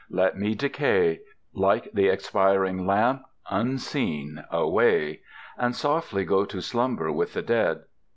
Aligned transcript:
Let 0.09 0.35
me 0.35 0.55
decay, 0.55 1.19
Like 1.53 1.91
the 1.93 2.07
expiring 2.07 2.87
lamp, 2.87 3.21
unseen, 3.51 4.43
away, 4.51 5.19
And 5.59 5.75
softly 5.75 6.25
go 6.25 6.43
to 6.43 6.59
slumber 6.59 7.11
with 7.11 7.33
the 7.33 7.43
dead. 7.43 7.83